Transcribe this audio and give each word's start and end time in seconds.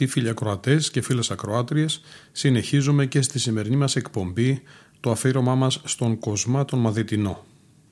Αγαπητοί 0.00 0.18
φίλοι 0.20 0.30
ακροατές 0.30 0.90
και 0.90 1.02
φίλες 1.02 1.30
ακροάτριες, 1.30 2.00
συνεχίζουμε 2.32 3.06
και 3.06 3.22
στη 3.22 3.38
σημερινή 3.38 3.76
μας 3.76 3.96
εκπομπή 3.96 4.62
το 5.00 5.10
αφήρωμά 5.10 5.54
μας 5.54 5.80
στον 5.84 6.18
Κοσμά 6.18 6.64
τον 6.64 6.78
Μαδιτινό. 6.78 7.44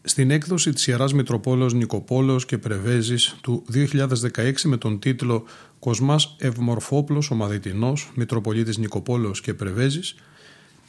Στην 0.03 0.31
έκδοση 0.31 0.73
της 0.73 0.87
Ιεράς 0.87 1.13
Μητροπόλεως 1.13 1.75
Νικοπόλεως 1.75 2.47
και 2.47 2.59
Πρεβέζης 2.59 3.37
του 3.41 3.65
2016 3.73 4.53
με 4.65 4.77
τον 4.77 4.99
τίτλο 4.99 5.45
«Κοσμάς 5.79 6.37
Ευμορφόπλος 6.39 7.31
ο 7.31 7.35
Μαδιτινός, 7.35 8.11
Μητροπολίτης 8.15 8.79
Νικοπόλεως 8.79 9.41
και 9.41 9.55
Πρεβέζης» 9.55 10.15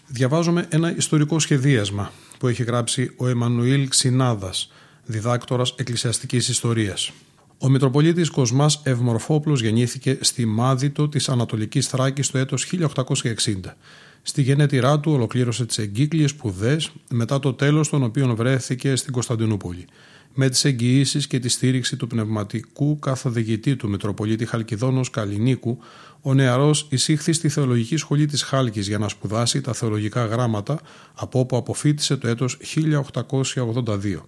διαβάζουμε 0.08 0.68
ένα 0.70 0.95
ιστορικό 0.95 1.40
σχεδίασμα 1.40 2.12
που 2.40 2.48
έχει 2.48 2.64
γράψει 2.64 3.14
ο 3.18 3.28
Εμμανουήλ 3.28 3.88
Ξινάδας, 3.88 4.72
διδάκτορας 5.06 5.73
εκκλησιαστικής 5.78 6.48
ιστορίας. 6.48 7.12
Ο 7.60 7.70
Μητροπολίτης 7.70 8.30
Κοσμάς 8.30 8.82
Ευμορφόπλος 8.84 9.62
γεννήθηκε 9.62 10.18
στη 10.22 10.46
Μάδιτο 10.46 11.10
της 11.10 11.30
Ανατολικής 11.30 11.88
Θράκης 11.88 12.30
το 12.30 12.38
έτος 12.38 12.66
1860 12.66 13.76
Στη 14.22 14.42
γενέτειρά 14.42 15.00
του 15.00 15.12
ολοκλήρωσε 15.12 15.66
τις 15.66 15.78
εγκύκλειε 15.78 16.28
σπουδές 16.28 16.92
μετά 17.10 17.40
το 17.40 17.54
τέλος 17.54 17.90
των 17.90 18.04
οποίων 18.04 18.36
βρέθηκε 18.36 18.96
στην 18.96 19.14
Κωνσταντινούπολη. 19.14 19.86
Με 20.34 20.50
τις 20.50 20.66
εγγυήσεις 20.66 21.28
και 21.28 21.40
τη 21.40 21.50
στήριξη 21.50 21.96
του 21.96 22.08
πνευματικού 22.08 23.00
καθοδηγητή 23.00 23.76
του 23.76 23.90
Μητροπολίτη 23.90 24.46
Χαλκιδόνος 24.46 25.10
Καλλινίκου, 25.10 25.78
ο 26.22 26.34
νεαρός 26.34 26.88
εισήχθη 26.90 27.34
στη 27.34 27.50
Θεολογική 27.50 27.98
Σχολή 27.98 28.26
της 28.26 28.44
Χάλκης 28.44 28.88
για 28.88 28.98
να 28.98 29.08
σπουδάσει 29.08 29.62
τα 29.62 29.74
θεολογικά 29.74 30.26
γράμματα, 30.26 30.80
από 31.14 31.40
όπου 31.40 31.58
αποφύτησε 31.58 32.18
το 32.18 32.28
έτος 32.28 32.58
1882. 32.76 34.28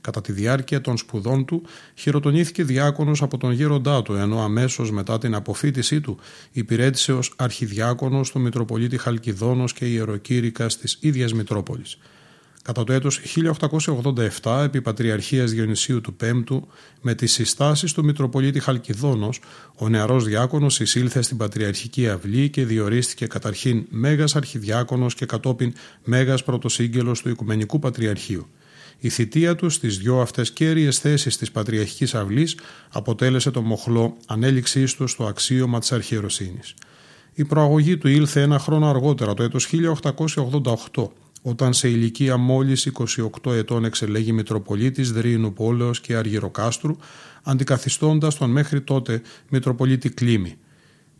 Κατά 0.00 0.20
τη 0.20 0.32
διάρκεια 0.32 0.80
των 0.80 0.96
σπουδών 0.96 1.44
του 1.44 1.62
χειροτονήθηκε 1.94 2.64
διάκονος 2.64 3.22
από 3.22 3.38
τον 3.38 3.52
γέροντά 3.52 4.02
του, 4.02 4.14
ενώ 4.14 4.40
αμέσως 4.40 4.90
μετά 4.90 5.18
την 5.18 5.34
αποφύτισή 5.34 6.00
του 6.00 6.18
υπηρέτησε 6.52 7.12
ως 7.12 7.32
αρχιδιάκονος 7.36 8.28
στο 8.28 8.38
Μητροπολίτη 8.38 8.98
Χαλκιδόνος 8.98 9.72
και 9.72 9.84
ιεροκήρυκας 9.84 10.78
της 10.78 10.98
ίδιας 11.00 11.32
Μητρόπολης. 11.32 11.98
Κατά 12.62 12.84
το 12.84 12.92
έτος 12.92 13.20
1887, 14.42 14.62
επί 14.64 14.80
Πατριαρχίας 14.82 15.50
Διονυσίου 15.50 16.00
του 16.00 16.14
Πέμπτου, 16.14 16.68
με 17.00 17.14
τις 17.14 17.32
συστάσεις 17.32 17.92
του 17.92 18.04
Μητροπολίτη 18.04 18.60
Χαλκιδόνος, 18.60 19.40
ο 19.74 19.88
νεαρός 19.88 20.24
διάκονος 20.24 20.80
εισήλθε 20.80 21.22
στην 21.22 21.36
Πατριαρχική 21.36 22.08
Αυλή 22.08 22.48
και 22.48 22.64
διορίστηκε 22.64 23.26
καταρχήν 23.26 23.86
Μέγας 23.90 24.36
Αρχιδιάκονος 24.36 25.14
και 25.14 25.26
κατόπιν 25.26 25.72
Μέγας 26.04 26.44
Πρωτοσύγγελος 26.44 27.20
του 27.20 27.28
Οικουμενικού 27.28 27.78
Πατριαρχείου. 27.78 28.48
Η 29.00 29.08
θητεία 29.08 29.54
του 29.54 29.70
στις 29.70 29.98
δυο 29.98 30.20
αυτές 30.20 30.50
κέρυες 30.50 30.98
θέσεις 30.98 31.36
της 31.36 31.50
Πατριαρχικής 31.50 32.14
Αυλής 32.14 32.56
αποτέλεσε 32.90 33.50
το 33.50 33.62
μοχλό 33.62 34.16
ανέλυξής 34.26 34.94
του 34.94 35.06
στο 35.06 35.24
αξίωμα 35.24 35.78
της 35.80 35.92
αρχιεροσύνης. 35.92 36.74
Η 37.34 37.44
προαγωγή 37.44 37.96
του 37.96 38.08
ήλθε 38.08 38.42
ένα 38.42 38.58
χρόνο 38.58 38.88
αργότερα, 38.88 39.34
το 39.34 39.42
έτος 39.42 39.66
1888, 39.66 41.10
όταν 41.42 41.72
σε 41.72 41.88
ηλικία 41.88 42.36
μόλις 42.36 42.86
28 43.42 43.52
ετών 43.52 43.84
εξελέγει 43.84 44.32
Μητροπολίτης 44.32 45.12
Δρύνου 45.12 45.52
Πόλεως 45.52 46.00
και 46.00 46.16
Αργυροκάστρου, 46.16 46.96
αντικαθιστώντας 47.42 48.34
τον 48.34 48.50
μέχρι 48.50 48.80
τότε 48.80 49.22
Μητροπολίτη 49.48 50.08
Κλίμη. 50.08 50.54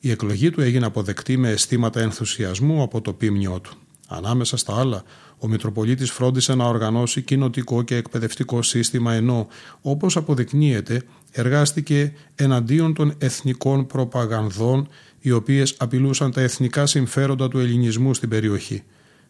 Η 0.01 0.11
εκλογή 0.11 0.51
του 0.51 0.61
έγινε 0.61 0.87
αποδεκτή 0.87 1.37
με 1.37 1.49
αισθήματα 1.49 2.01
ενθουσιασμού 2.01 2.83
από 2.83 3.01
το 3.01 3.13
πίμνιό 3.13 3.61
του. 3.61 3.73
Ανάμεσα 4.13 4.57
στα 4.57 4.79
άλλα, 4.79 5.03
ο 5.39 5.49
Μητροπολίτης 5.49 6.11
φρόντισε 6.11 6.55
να 6.55 6.65
οργανώσει 6.65 7.23
κοινοτικό 7.23 7.83
και 7.83 7.97
εκπαιδευτικό 7.97 8.63
σύστημα 8.63 9.13
ενώ, 9.13 9.47
όπως 9.81 10.17
αποδεικνύεται, 10.17 11.03
εργάστηκε 11.33 12.13
εναντίον 12.35 12.95
των 12.95 13.15
εθνικών 13.19 13.87
προπαγανδών 13.87 14.89
οι 15.21 15.31
οποίες 15.31 15.75
απειλούσαν 15.79 16.31
τα 16.31 16.41
εθνικά 16.41 16.87
συμφέροντα 16.87 17.49
του 17.49 17.59
ελληνισμού 17.59 18.15
στην 18.15 18.29
περιοχή. 18.29 18.83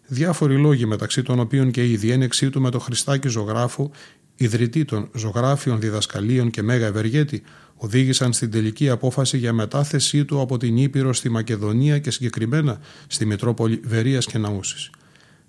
Διάφοροι 0.06 0.56
λόγοι 0.56 0.86
μεταξύ 0.86 1.22
των 1.22 1.40
οποίων 1.40 1.70
και 1.70 1.90
η 1.90 1.96
διένεξή 1.96 2.50
του 2.50 2.60
με 2.60 2.70
τον 2.70 2.80
Χριστάκη 2.80 3.28
Ζωγράφο, 3.28 3.90
ιδρυτή 4.36 4.84
των 4.84 5.08
ζωγράφιων 5.14 5.80
διδασκαλίων 5.80 6.50
και 6.50 6.62
μέγα 6.62 6.86
ευεργέτη, 6.86 7.42
οδήγησαν 7.82 8.32
στην 8.32 8.50
τελική 8.50 8.88
απόφαση 8.88 9.38
για 9.38 9.52
μετάθεσή 9.52 10.24
του 10.24 10.40
από 10.40 10.56
την 10.56 10.76
Ήπειρο 10.76 11.12
στη 11.12 11.28
Μακεδονία 11.28 11.98
και 11.98 12.10
συγκεκριμένα 12.10 12.80
στη 13.06 13.26
Μητρόπολη 13.26 13.80
Βερίας 13.84 14.26
και 14.26 14.38
Ναούσης. 14.38 14.90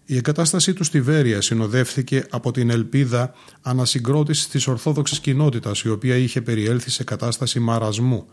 Η 0.06 0.16
εγκατάστασή 0.16 0.74
του 0.74 0.84
στη 0.84 1.02
Βέρεια 1.02 1.42
συνοδεύθηκε 1.42 2.26
από 2.30 2.52
την 2.52 2.70
ελπίδα 2.70 3.34
ανασυγκρότησης 3.62 4.48
της 4.48 4.68
Ορθόδοξης 4.68 5.20
κοινότητας 5.20 5.82
η 5.82 5.90
οποία 5.90 6.16
είχε 6.16 6.42
περιέλθει 6.42 6.90
σε 6.90 7.04
κατάσταση 7.04 7.60
μαρασμού 7.60 8.26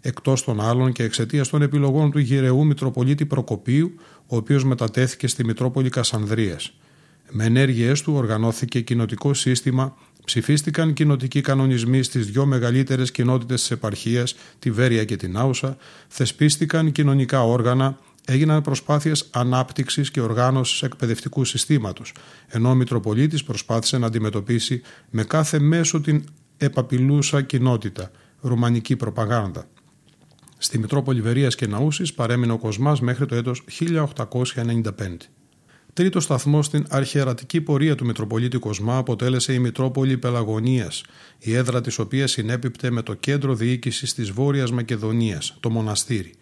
εκτός 0.00 0.44
των 0.44 0.60
άλλων 0.60 0.92
και 0.92 1.02
εξαιτίας 1.02 1.48
των 1.48 1.62
επιλογών 1.62 2.10
του 2.10 2.18
γυρεού 2.18 2.66
Μητροπολίτη 2.66 3.26
Προκοπίου 3.26 3.94
ο 4.26 4.36
οποίος 4.36 4.64
μετατέθηκε 4.64 5.26
στη 5.26 5.44
Μητρόπολη 5.44 5.88
Κασανδρίας. 5.88 6.72
Με 7.30 7.44
ενέργειές 7.44 8.02
του 8.02 8.12
οργανώθηκε 8.12 8.80
κοινοτικό 8.80 9.34
σύστημα, 9.34 9.96
ψηφίστηκαν 10.24 10.92
κοινοτικοί 10.92 11.40
κανονισμοί 11.40 12.02
στις 12.02 12.26
δυο 12.26 12.46
μεγαλύτερες 12.46 13.10
κοινότητες 13.10 13.60
της 13.60 13.70
επαρχίας, 13.70 14.34
τη 14.58 14.70
Βέρεια 14.70 15.04
και 15.04 15.16
την 15.16 15.36
Άουσα, 15.36 15.76
θεσπίστηκαν 16.08 16.92
κοινωνικά 16.92 17.44
όργανα, 17.44 17.98
έγιναν 18.24 18.62
προσπάθειες 18.62 19.28
ανάπτυξης 19.30 20.10
και 20.10 20.20
οργάνωσης 20.20 20.82
εκπαιδευτικού 20.82 21.44
συστήματος, 21.44 22.12
ενώ 22.48 22.70
ο 22.70 22.74
Μητροπολίτης 22.74 23.44
προσπάθησε 23.44 23.98
να 23.98 24.06
αντιμετωπίσει 24.06 24.82
με 25.10 25.24
κάθε 25.24 25.58
μέσο 25.58 26.00
την 26.00 26.24
επαπειλούσα 26.56 27.42
κοινότητα, 27.42 28.10
ρουμανική 28.40 28.96
προπαγάνδα. 28.96 29.68
Στη 30.58 30.78
Μητρόπολη 30.78 31.20
Βερίας 31.20 31.54
και 31.54 31.66
Ναούσης 31.66 32.14
παρέμεινε 32.14 32.52
ο 32.52 32.58
Κοσμάς 32.58 33.00
μέχρι 33.00 33.26
το 33.26 33.34
έτος 33.34 33.64
1895. 33.66 35.30
Τρίτο 35.92 36.20
σταθμό 36.20 36.62
στην 36.62 36.86
αρχαιρατική 36.88 37.60
πορεία 37.60 37.94
του 37.94 38.04
Μητροπολίτη 38.04 38.58
Κοσμά 38.58 38.96
αποτέλεσε 38.96 39.52
η 39.52 39.58
Μητρόπολη 39.58 40.18
Πελαγωνίας, 40.18 41.04
η 41.38 41.54
έδρα 41.54 41.80
της 41.80 41.98
οποίας 41.98 42.30
συνέπιπτε 42.30 42.90
με 42.90 43.02
το 43.02 43.14
κέντρο 43.14 43.54
διοίκησης 43.54 44.14
της 44.14 44.30
Βόρειας 44.30 44.72
Μακεδονίας, 44.72 45.56
το 45.60 45.70
μοναστήρι. 45.70 46.32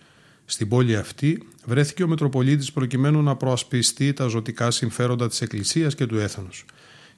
Στην 0.44 0.69
πόλη 0.69 0.97
αυτή 0.97 1.42
βρέθηκε 1.64 2.03
ο 2.03 2.09
Μητροπολίτης 2.09 2.72
προκειμένου 2.72 3.22
να 3.22 3.36
προασπιστεί 3.36 4.12
τα 4.12 4.26
ζωτικά 4.26 4.70
συμφέροντα 4.70 5.28
της 5.28 5.41
Εκκλησίας 5.41 5.95
και 5.95 6.06
του 6.06 6.18
έθνους. 6.18 6.65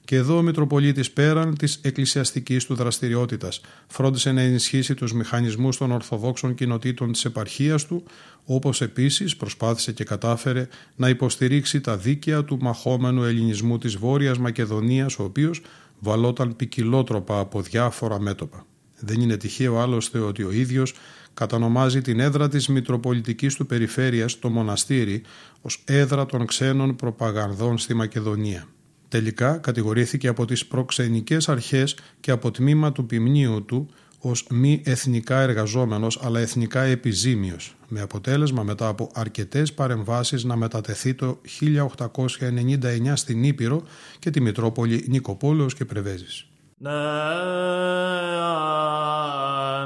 Και 0.05 0.15
εδώ 0.15 0.37
ο 0.37 0.41
Μητροπολίτης 0.41 1.11
πέραν 1.11 1.57
της 1.57 1.79
εκκλησιαστικής 1.81 2.65
του 2.65 2.75
δραστηριότητας 2.75 3.61
φρόντισε 3.87 4.31
να 4.31 4.41
ενισχύσει 4.41 4.93
τους 4.93 5.13
μηχανισμούς 5.13 5.77
των 5.77 5.91
Ορθοδόξων 5.91 6.55
κοινοτήτων 6.55 7.11
της 7.11 7.25
επαρχίας 7.25 7.85
του, 7.85 8.03
όπως 8.45 8.81
επίσης 8.81 9.35
προσπάθησε 9.35 9.91
και 9.91 10.03
κατάφερε 10.03 10.67
να 10.95 11.09
υποστηρίξει 11.09 11.81
τα 11.81 11.97
δίκαια 11.97 12.43
του 12.43 12.57
μαχόμενου 12.61 13.23
ελληνισμού 13.23 13.77
της 13.77 13.95
Βόρειας 13.95 14.37
Μακεδονίας, 14.37 15.19
ο 15.19 15.23
οποίος 15.23 15.61
βαλόταν 15.99 16.55
ποικιλότροπα 16.55 17.39
από 17.39 17.61
διάφορα 17.61 18.19
μέτωπα. 18.19 18.65
Δεν 18.99 19.21
είναι 19.21 19.37
τυχαίο 19.37 19.79
άλλωστε 19.79 20.19
ότι 20.19 20.43
ο 20.43 20.51
ίδιος 20.51 20.93
κατανομάζει 21.33 22.01
την 22.01 22.19
έδρα 22.19 22.47
της 22.47 22.67
Μητροπολιτικής 22.67 23.55
του 23.55 23.65
Περιφέρειας, 23.65 24.39
το 24.39 24.49
μοναστήρι, 24.49 25.21
ως 25.61 25.83
έδρα 25.85 26.25
των 26.25 26.45
ξένων 26.45 26.95
προπαγανδών 26.95 27.77
στη 27.77 27.93
Μακεδονία. 27.93 28.67
Τελικά 29.11 29.57
κατηγορήθηκε 29.57 30.27
από 30.27 30.45
τις 30.45 30.65
προξενικές 30.65 31.49
αρχές 31.49 31.97
και 32.19 32.31
από 32.31 32.51
τμήμα 32.51 32.91
του 32.91 33.05
ποιμνίου 33.05 33.65
του 33.65 33.89
ως 34.19 34.45
μη 34.49 34.81
εθνικά 34.85 35.39
εργαζόμενος 35.39 36.19
αλλά 36.23 36.39
εθνικά 36.39 36.81
επιζήμιος, 36.81 37.75
με 37.87 38.01
αποτέλεσμα 38.01 38.63
μετά 38.63 38.87
από 38.87 39.11
αρκετές 39.13 39.73
παρεμβάσεις 39.73 40.43
να 40.43 40.55
μετατεθεί 40.55 41.13
το 41.13 41.41
1899 41.59 43.13
στην 43.13 43.43
Ήπειρο 43.43 43.83
και 44.19 44.29
τη 44.29 44.41
Μητρόπολη 44.41 45.05
Νικοπόλεως 45.07 45.73
και 45.73 45.85
Πρεβέζης. 45.85 46.47
Ναι, 46.77 46.91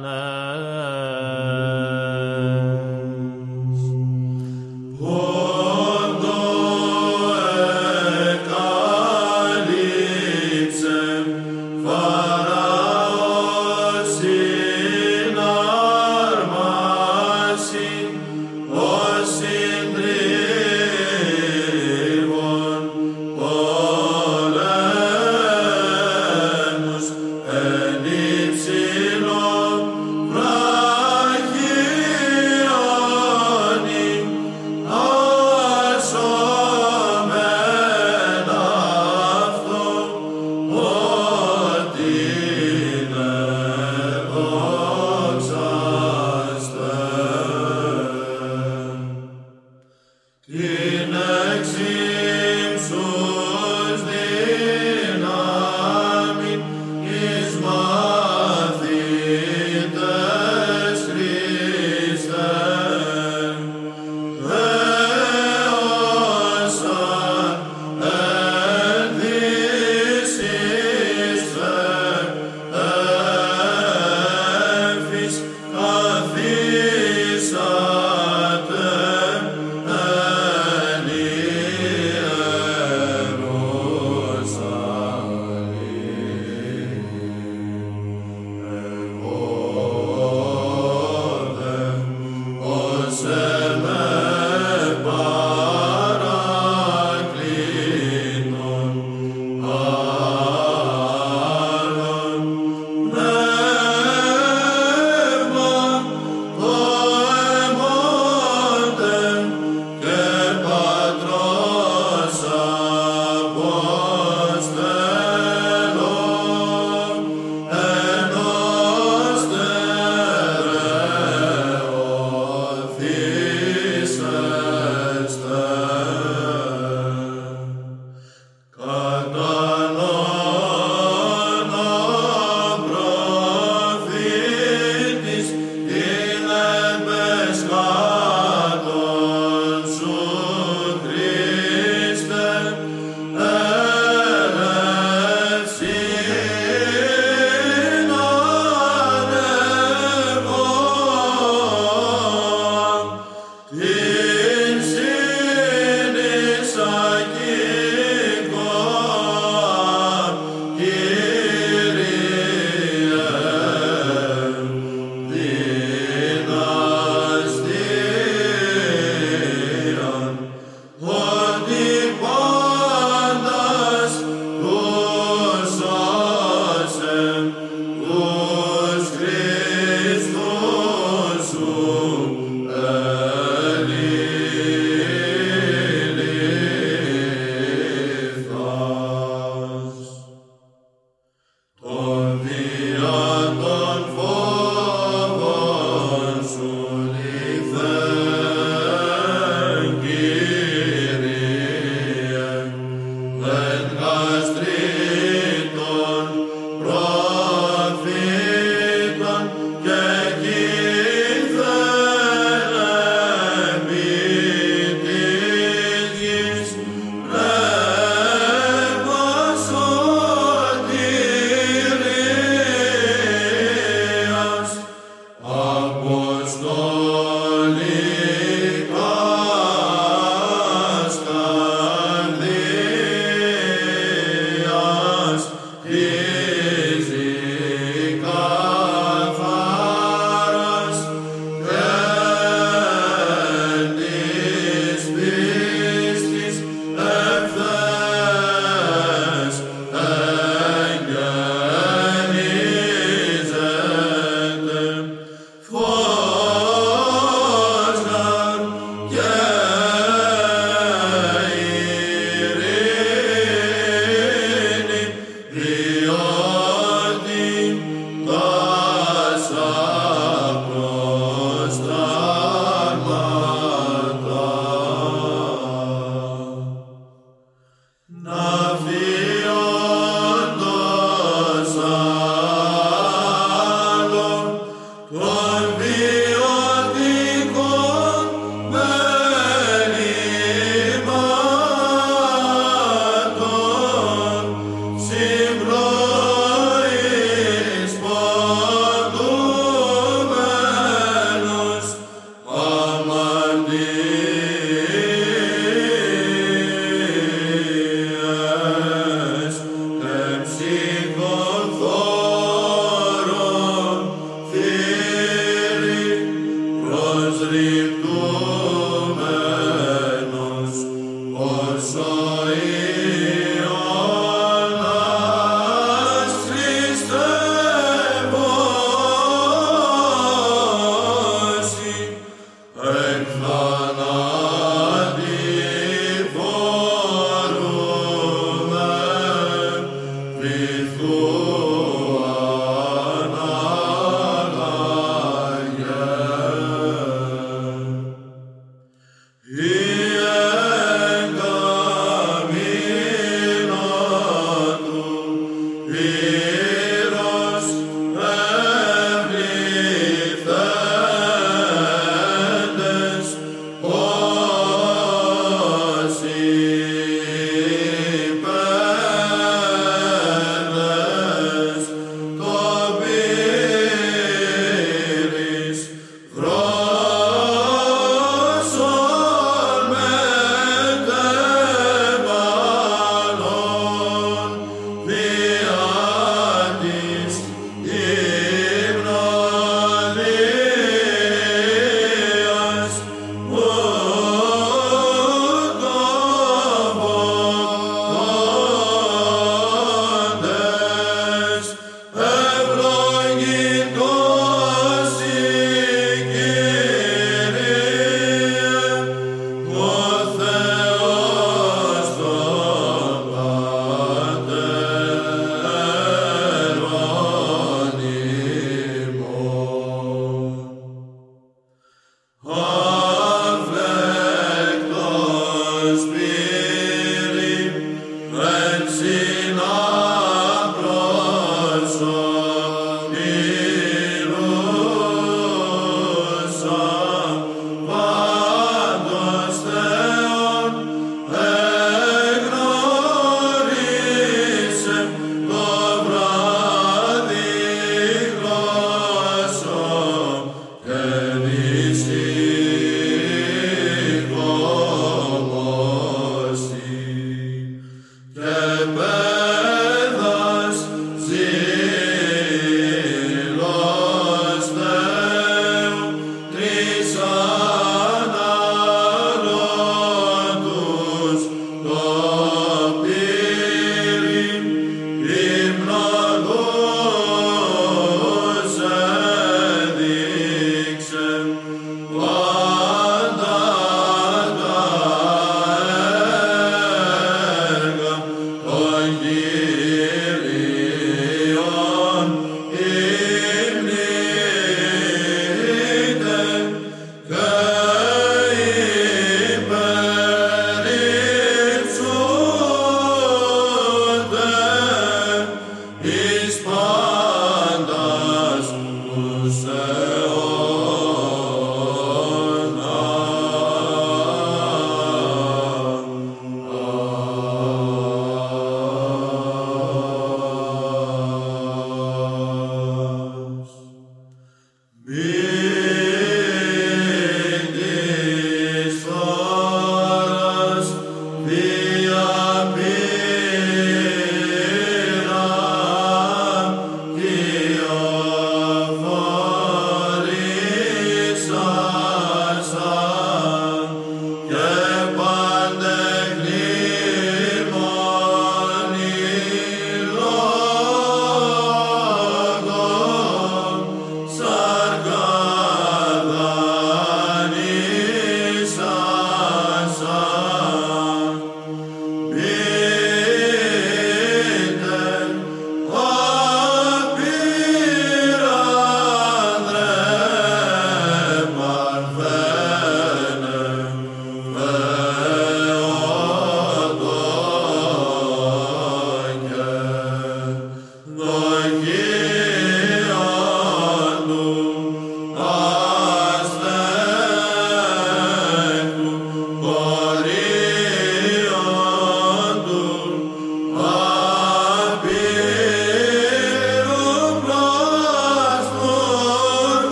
ναι. 0.00 0.42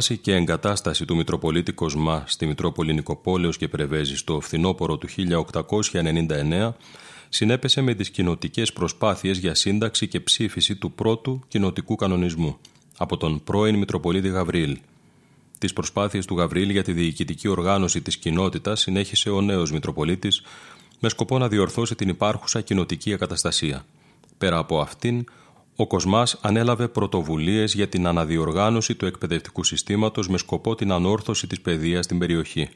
Μετάβαση 0.00 0.18
και 0.18 0.34
εγκατάσταση 0.34 1.04
του 1.04 1.16
Μητροπολίτη 1.16 1.72
Κοσμά 1.72 2.24
στη 2.26 2.46
Μητρόπολη 2.46 2.92
Νικοπόλεως 2.94 3.56
και 3.56 3.68
Πρεβέζη 3.68 4.24
το 4.24 4.40
φθινόπωρο 4.40 4.96
του 4.96 5.08
1899 5.92 6.72
συνέπεσε 7.28 7.80
με 7.80 7.94
τις 7.94 8.10
κοινοτικές 8.10 8.72
προσπάθειες 8.72 9.38
για 9.38 9.54
σύνταξη 9.54 10.08
και 10.08 10.20
ψήφιση 10.20 10.76
του 10.76 10.92
πρώτου 10.92 11.40
κοινοτικού 11.48 11.94
κανονισμού 11.94 12.58
από 12.98 13.16
τον 13.16 13.44
πρώην 13.44 13.78
Μητροπολίτη 13.78 14.28
Γαβρίλ. 14.28 14.78
Τις 15.58 15.72
προσπάθειες 15.72 16.26
του 16.26 16.36
Γαβρίλ 16.36 16.70
για 16.70 16.82
τη 16.82 16.92
διοικητική 16.92 17.48
οργάνωση 17.48 18.00
της 18.00 18.16
κοινότητας 18.16 18.80
συνέχισε 18.80 19.30
ο 19.30 19.40
νέος 19.40 19.72
Μητροπολίτης 19.72 20.42
με 21.00 21.08
σκοπό 21.08 21.38
να 21.38 21.48
διορθώσει 21.48 21.94
την 21.94 22.08
υπάρχουσα 22.08 22.60
κοινοτική 22.60 23.12
ακαταστασία. 23.12 23.84
Πέρα 24.38 24.58
από 24.58 24.80
αυτήν, 24.80 25.24
ο 25.80 25.86
Κοσμάς 25.86 26.38
ανέλαβε 26.40 26.88
πρωτοβουλίες 26.88 27.74
για 27.74 27.88
την 27.88 28.06
αναδιοργάνωση 28.06 28.94
του 28.94 29.06
εκπαιδευτικού 29.06 29.64
συστήματος 29.64 30.28
με 30.28 30.38
σκοπό 30.38 30.74
την 30.74 30.92
ανόρθωση 30.92 31.46
της 31.46 31.60
παιδείας 31.60 32.04
στην 32.04 32.18
περιοχή. 32.18 32.68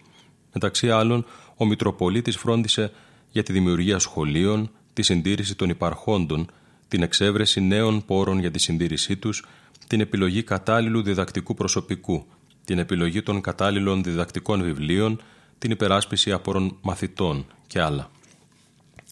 Μεταξύ 0.52 0.90
άλλων, 0.90 1.24
ο 1.56 1.66
Μητροπολίτης 1.66 2.36
φρόντισε 2.36 2.92
για 3.30 3.42
τη 3.42 3.52
δημιουργία 3.52 3.98
σχολείων, 3.98 4.70
τη 4.92 5.02
συντήρηση 5.02 5.54
των 5.54 5.68
υπαρχόντων, 5.68 6.50
την 6.88 7.02
εξέβρεση 7.02 7.60
νέων 7.60 8.04
πόρων 8.04 8.38
για 8.38 8.50
τη 8.50 8.58
συντήρησή 8.58 9.16
τους, 9.16 9.44
την 9.86 10.00
επιλογή 10.00 10.42
κατάλληλου 10.42 11.02
διδακτικού 11.02 11.54
προσωπικού, 11.54 12.26
την 12.64 12.78
επιλογή 12.78 13.22
των 13.22 13.40
κατάλληλων 13.40 14.02
διδακτικών 14.02 14.62
βιβλίων, 14.62 15.20
την 15.58 15.70
υπεράσπιση 15.70 16.32
απόρων 16.32 16.76
μαθητών 16.82 17.46
και 17.66 17.80
άλλα. 17.80 18.10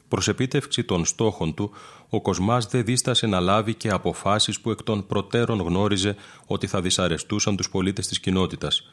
Προς 0.08 0.28
επίτευξη 0.28 0.84
των 0.84 1.04
στόχων 1.04 1.54
του, 1.54 1.70
ο 2.14 2.21
Κοσμάς 2.21 2.66
δεν 2.66 2.85
δίστασε 2.85 3.26
να 3.26 3.40
λάβει 3.40 3.75
και 3.75 3.90
αποφάσεις 3.90 4.61
που 4.61 4.71
εκ 4.71 4.83
των 4.83 5.07
προτέρων 5.07 5.61
γνώριζε 5.61 6.16
ότι 6.47 6.66
θα 6.66 6.81
δυσαρεστούσαν 6.81 7.57
τους 7.57 7.71
πολίτες 7.71 8.07
της 8.07 8.21
κοινότητας. 8.21 8.90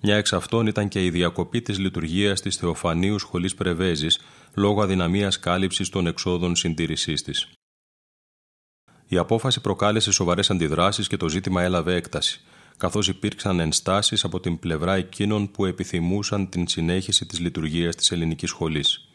Μια 0.00 0.16
εξ 0.16 0.32
αυτών 0.32 0.66
ήταν 0.66 0.88
και 0.88 1.04
η 1.04 1.10
διακοπή 1.10 1.62
της 1.62 1.78
λειτουργίας 1.78 2.40
της 2.40 2.56
Θεοφανίου 2.56 3.18
Σχολής 3.18 3.54
Πρεβέζης 3.54 4.20
λόγω 4.54 4.82
αδυναμίας 4.82 5.38
κάλυψης 5.38 5.88
των 5.88 6.06
εξόδων 6.06 6.56
συντήρησής 6.56 7.22
της. 7.22 7.48
Η 9.06 9.16
απόφαση 9.16 9.60
προκάλεσε 9.60 10.12
σοβαρές 10.12 10.50
αντιδράσεις 10.50 11.06
και 11.06 11.16
το 11.16 11.28
ζήτημα 11.28 11.62
έλαβε 11.62 11.94
έκταση 11.94 12.40
καθώς 12.76 13.08
υπήρξαν 13.08 13.60
ενστάσεις 13.60 14.24
από 14.24 14.40
την 14.40 14.58
πλευρά 14.58 14.94
εκείνων 14.94 15.50
που 15.50 15.64
επιθυμούσαν 15.64 16.48
την 16.48 16.68
συνέχιση 16.68 17.26
της 17.26 17.38
λειτουργίας 17.38 17.96
της 17.96 18.10
ελληνικής 18.10 18.48
σχολής. 18.50 19.09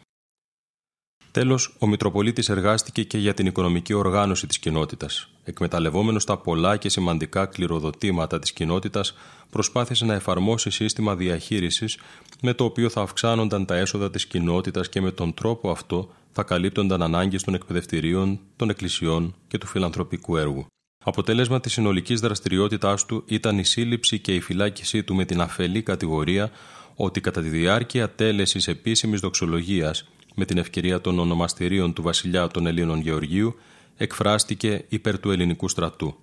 Τέλος, 1.35 1.75
ο 1.79 1.87
Μητροπολίτης 1.87 2.49
εργάστηκε 2.49 3.03
και 3.03 3.17
για 3.17 3.33
την 3.33 3.45
οικονομική 3.45 3.93
οργάνωση 3.93 4.47
της 4.47 4.59
κοινότητας. 4.59 5.29
Εκμεταλλευόμενος 5.43 6.25
τα 6.25 6.37
πολλά 6.37 6.77
και 6.77 6.89
σημαντικά 6.89 7.45
κληροδοτήματα 7.45 8.39
της 8.39 8.53
κοινότητας, 8.53 9.15
προσπάθησε 9.49 10.05
να 10.05 10.13
εφαρμόσει 10.13 10.69
σύστημα 10.69 11.15
διαχείρισης 11.15 11.97
με 12.41 12.53
το 12.53 12.63
οποίο 12.63 12.89
θα 12.89 13.01
αυξάνονταν 13.01 13.65
τα 13.65 13.75
έσοδα 13.75 14.09
της 14.09 14.25
κοινότητας 14.25 14.89
και 14.89 15.01
με 15.01 15.11
τον 15.11 15.33
τρόπο 15.33 15.69
αυτό 15.69 16.09
θα 16.31 16.43
καλύπτονταν 16.43 17.01
ανάγκες 17.01 17.43
των 17.43 17.53
εκπαιδευτηρίων, 17.53 18.39
των 18.55 18.69
εκκλησιών 18.69 19.35
και 19.47 19.57
του 19.57 19.67
φιλανθρωπικού 19.67 20.37
έργου. 20.37 20.65
Αποτέλεσμα 21.03 21.59
της 21.59 21.71
συνολικής 21.71 22.19
δραστηριότητάς 22.19 23.05
του 23.05 23.23
ήταν 23.27 23.57
η 23.57 23.63
σύλληψη 23.63 24.19
και 24.19 24.35
η 24.35 24.39
φυλάκισή 24.39 25.03
του 25.03 25.15
με 25.15 25.25
την 25.25 25.41
αφελή 25.41 25.81
κατηγορία 25.81 26.51
ότι 26.95 27.21
κατά 27.21 27.41
τη 27.41 27.49
διάρκεια 27.49 28.09
τέλεσης 28.09 28.67
επίσημης 28.67 29.19
δοξολογίας 29.19 30.05
με 30.35 30.45
την 30.45 30.57
ευκαιρία 30.57 31.01
των 31.01 31.19
ονομαστηρίων 31.19 31.93
του 31.93 32.01
βασιλιά 32.01 32.47
των 32.47 32.67
Ελλήνων 32.67 32.99
Γεωργίου 32.99 33.55
εκφράστηκε 33.97 34.85
υπέρ 34.89 35.19
του 35.19 35.31
ελληνικού 35.31 35.67
στρατού. 35.67 36.15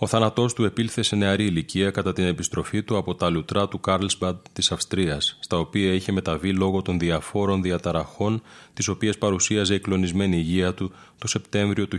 Ο 0.00 0.06
θάνατός 0.06 0.52
του 0.54 0.64
επήλθε 0.64 1.02
σε 1.02 1.16
νεαρή 1.16 1.44
ηλικία 1.44 1.90
κατά 1.90 2.12
την 2.12 2.24
επιστροφή 2.24 2.82
του 2.82 2.96
από 2.96 3.14
τα 3.14 3.30
λουτρά 3.30 3.68
του 3.68 3.80
Κάρλσμπαντ 3.80 4.36
της 4.52 4.72
Αυστρίας, 4.72 5.38
στα 5.40 5.58
οποία 5.58 5.92
είχε 5.92 6.12
μεταβεί 6.12 6.52
λόγω 6.52 6.82
των 6.82 6.98
διαφόρων 6.98 7.62
διαταραχών, 7.62 8.42
τις 8.74 8.88
οποίες 8.88 9.18
παρουσίαζε 9.18 9.74
η 9.74 9.80
κλονισμένη 9.80 10.36
υγεία 10.36 10.74
του 10.74 10.92
το 11.18 11.28
Σεπτέμβριο 11.28 11.88
του 11.88 11.98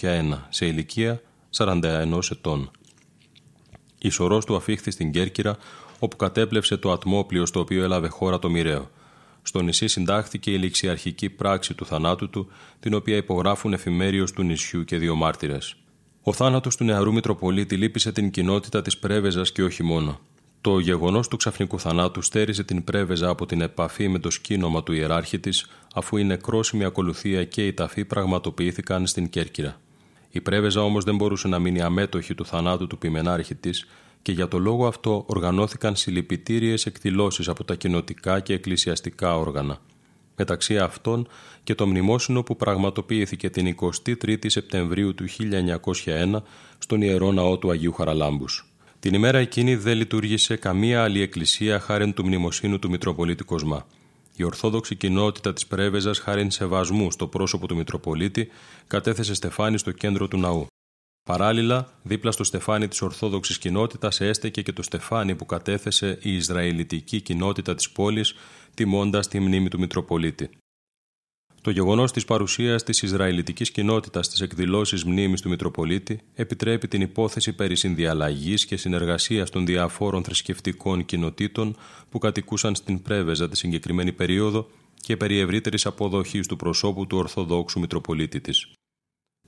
1901, 0.00 0.46
σε 0.48 0.66
ηλικία 0.66 1.22
41 1.56 2.18
ετών. 2.30 2.70
Η 3.98 4.08
σωρός 4.08 4.44
του 4.44 4.56
αφήχθη 4.56 4.90
στην 4.90 5.10
Κέρκυρα, 5.10 5.56
όπου 5.98 6.16
κατέπλευσε 6.16 6.76
το 6.76 6.92
ατμόπλιο 6.92 7.46
στο 7.46 7.60
οποίο 7.60 7.84
έλαβε 7.84 8.08
χώρα 8.08 8.38
το 8.38 8.50
μοιραίο. 8.50 8.90
Στο 9.46 9.62
νησί 9.62 9.86
συντάχθηκε 9.86 10.50
η 10.50 10.56
ληξιαρχική 10.58 11.30
πράξη 11.30 11.74
του 11.74 11.86
θανάτου 11.86 12.30
του, 12.30 12.50
την 12.80 12.94
οποία 12.94 13.16
υπογράφουν 13.16 13.72
εφημέριος 13.72 14.32
του 14.32 14.42
νησιού 14.42 14.84
και 14.84 14.96
δύο 14.96 15.14
μάρτυρες. 15.14 15.76
Ο 16.22 16.32
θάνατος 16.32 16.76
του 16.76 16.84
νεαρού 16.84 17.12
Μητροπολίτη 17.12 17.76
λύπησε 17.76 18.12
την 18.12 18.30
κοινότητα 18.30 18.82
της 18.82 18.98
Πρέβεζας 18.98 19.52
και 19.52 19.62
όχι 19.62 19.82
μόνο. 19.82 20.20
Το 20.60 20.78
γεγονός 20.78 21.28
του 21.28 21.36
ξαφνικού 21.36 21.80
θανάτου 21.80 22.22
στέριζε 22.22 22.64
την 22.64 22.84
Πρέβεζα 22.84 23.28
από 23.28 23.46
την 23.46 23.60
επαφή 23.60 24.08
με 24.08 24.18
το 24.18 24.30
σκήνομα 24.30 24.82
του 24.82 24.92
ιεράρχη 24.92 25.38
της, 25.38 25.66
αφού 25.94 26.16
η 26.16 26.24
νεκρόσιμη 26.24 26.84
ακολουθία 26.84 27.44
και 27.44 27.66
η 27.66 27.72
ταφή 27.72 28.04
πραγματοποιήθηκαν 28.04 29.06
στην 29.06 29.28
Κέρκυρα. 29.28 29.80
Η 30.30 30.40
Πρέβεζα 30.40 30.82
όμως 30.82 31.04
δεν 31.04 31.16
μπορούσε 31.16 31.48
να 31.48 31.58
μείνει 31.58 31.80
αμέτωχη 31.80 32.34
του 32.34 32.46
θανάτου 32.46 32.86
του 32.86 32.98
ποιμενάρχη 32.98 33.54
της 33.54 33.86
και 34.26 34.32
για 34.32 34.48
το 34.48 34.58
λόγο 34.58 34.86
αυτό 34.86 35.24
οργανώθηκαν 35.26 35.96
συλληπιτήριες 35.96 36.86
εκδηλώσεις 36.86 37.48
από 37.48 37.64
τα 37.64 37.74
κοινοτικά 37.74 38.40
και 38.40 38.52
εκκλησιαστικά 38.52 39.36
όργανα 39.36 39.78
μεταξύ 40.36 40.78
αυτών 40.78 41.28
και 41.64 41.74
το 41.74 41.86
μνημόσυνο 41.86 42.42
που 42.42 42.56
πραγματοποιήθηκε 42.56 43.50
την 43.50 43.76
23η 43.80 44.44
Σεπτεμβρίου 44.46 45.14
του 45.14 45.24
1901 46.04 46.42
στον 46.78 47.02
Ιερό 47.02 47.32
Ναό 47.32 47.58
του 47.58 47.70
Αγίου 47.70 47.92
Χαραλάμπους. 47.92 48.72
Την 49.00 49.14
ημέρα 49.14 49.38
εκείνη 49.38 49.76
δεν 49.76 49.96
λειτουργήσε 49.96 50.56
καμία 50.56 51.02
άλλη 51.02 51.20
εκκλησία 51.20 51.80
χάρη 51.80 52.12
του 52.12 52.24
μνημοσύνου 52.26 52.78
του 52.78 52.90
Μητροπολίτη 52.90 53.44
Κοσμά. 53.44 53.86
Η 54.36 54.44
Ορθόδοξη 54.44 54.94
κοινότητα 54.94 55.52
της 55.52 55.66
Πρέβεζας, 55.66 56.18
χάρη 56.18 56.50
σεβασμού 56.50 57.10
στο 57.10 57.26
πρόσωπο 57.26 57.66
του 57.66 57.76
Μητροπολίτη, 57.76 58.48
κατέθεσε 58.86 59.34
στεφάνι 59.34 59.78
στο 59.78 59.90
κέντρο 59.90 60.28
του 60.28 60.38
ναού. 60.38 60.66
Παράλληλα, 61.26 61.88
δίπλα 62.02 62.30
στο 62.30 62.44
στεφάνι 62.44 62.88
της 62.88 63.02
Ορθόδοξης 63.02 63.58
κοινότητας 63.58 64.20
έστεκε 64.20 64.62
και 64.62 64.72
το 64.72 64.82
στεφάνι 64.82 65.34
που 65.34 65.46
κατέθεσε 65.46 66.18
η 66.22 66.34
Ισραηλιτική 66.34 67.20
κοινότητα 67.20 67.74
της 67.74 67.90
πόλης, 67.90 68.34
τιμώντας 68.74 69.28
τη 69.28 69.40
μνήμη 69.40 69.68
του 69.68 69.78
Μητροπολίτη. 69.78 70.50
Το 71.62 71.70
γεγονός 71.70 72.12
της 72.12 72.24
παρουσίας 72.24 72.82
της 72.82 73.02
Ισραηλιτικής 73.02 73.70
κοινότητας 73.70 74.26
στις 74.26 74.40
εκδηλώσεις 74.40 75.04
μνήμης 75.04 75.40
του 75.40 75.48
Μητροπολίτη 75.48 76.20
επιτρέπει 76.34 76.88
την 76.88 77.00
υπόθεση 77.00 77.52
περί 77.52 77.76
συνδιαλλαγής 77.76 78.66
και 78.66 78.76
συνεργασίας 78.76 79.50
των 79.50 79.66
διαφόρων 79.66 80.24
θρησκευτικών 80.24 81.04
κοινοτήτων 81.04 81.76
που 82.10 82.18
κατοικούσαν 82.18 82.74
στην 82.74 83.02
Πρέβεζα 83.02 83.48
τη 83.48 83.56
συγκεκριμένη 83.56 84.12
περίοδο 84.12 84.68
και 84.94 85.16
περί 85.16 85.38
ευρύτερης 85.38 85.86
αποδοχής 85.86 86.46
του 86.46 86.56
προσώπου 86.56 87.06
του 87.06 87.16
Ορθοδόξου 87.16 87.80
Μητροπολίτη 87.80 88.40
της. 88.40 88.75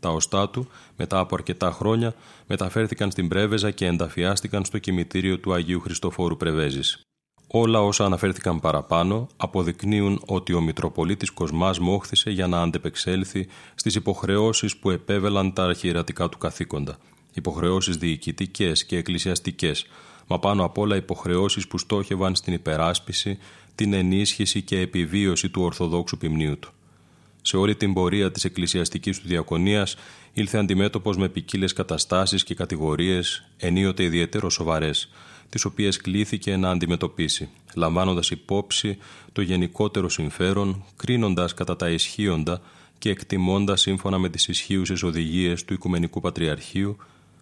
Τα 0.01 0.09
οστά 0.09 0.49
του, 0.49 0.69
μετά 0.97 1.19
από 1.19 1.35
αρκετά 1.35 1.71
χρόνια, 1.71 2.15
μεταφέρθηκαν 2.47 3.11
στην 3.11 3.29
Πρέβεζα 3.29 3.71
και 3.71 3.87
ενταφιάστηκαν 3.87 4.65
στο 4.65 4.79
κημητήριο 4.79 5.39
του 5.39 5.53
Αγίου 5.53 5.81
Χριστοφόρου 5.81 6.37
Πρεβέζης. 6.37 7.03
Όλα 7.51 7.81
όσα 7.81 8.05
αναφέρθηκαν 8.05 8.61
παραπάνω 8.61 9.29
αποδεικνύουν 9.37 10.23
ότι 10.27 10.53
ο 10.53 10.61
Μητροπολίτης 10.61 11.31
Κοσμάς 11.31 11.79
μόχθησε 11.79 12.31
για 12.31 12.47
να 12.47 12.63
αντεπεξέλθει 12.63 13.47
στις 13.75 13.95
υποχρεώσεις 13.95 14.77
που 14.77 14.91
επέβελαν 14.91 15.53
τα 15.53 15.65
αρχιερατικά 15.65 16.29
του 16.29 16.39
καθήκοντα. 16.39 16.99
Υποχρεώσεις 17.35 17.97
διοικητικές 17.97 18.85
και 18.85 18.97
εκκλησιαστικές, 18.97 19.87
μα 20.27 20.39
πάνω 20.39 20.65
απ' 20.65 20.79
όλα 20.79 20.97
υποχρεώσεις 20.97 21.69
που 21.69 21.79
στόχευαν 21.79 22.35
στην 22.35 22.53
υπεράσπιση, 22.53 23.39
την 23.75 23.93
ενίσχυση 23.93 24.63
και 24.63 24.79
επιβίωση 24.81 25.49
του 25.49 25.63
Ορθοδόξου 25.63 26.19
ποιμνίου 26.19 26.59
του 26.59 26.73
σε 27.43 27.57
όλη 27.57 27.75
την 27.75 27.93
πορεία 27.93 28.31
της 28.31 28.45
εκκλησιαστικής 28.45 29.21
του 29.21 29.29
διακονίας 29.29 29.97
ήλθε 30.33 30.59
αντιμέτωπος 30.59 31.17
με 31.17 31.29
ποικίλες 31.29 31.73
καταστάσεις 31.73 32.45
και 32.45 32.55
κατηγορίες 32.55 33.49
ενίοτε 33.57 34.03
ιδιαίτερο 34.03 34.51
σοβαρές, 34.51 35.11
τις 35.49 35.65
οποίες 35.65 35.97
κλήθηκε 35.97 36.57
να 36.57 36.71
αντιμετωπίσει, 36.71 37.49
λαμβάνοντας 37.75 38.31
υπόψη 38.31 38.99
το 39.33 39.41
γενικότερο 39.41 40.09
συμφέρον, 40.09 40.85
κρίνοντας 40.97 41.55
κατά 41.55 41.77
τα 41.77 41.91
ισχύοντα 41.91 42.61
και 42.99 43.11
εκτιμώντας 43.11 43.81
σύμφωνα 43.81 44.19
με 44.19 44.29
τις 44.29 44.49
ισχύουσες 44.49 45.03
οδηγίες 45.03 45.65
του 45.65 45.75
Οικουμενικού 45.75 46.21
Πατριαρχείου, 46.21 46.97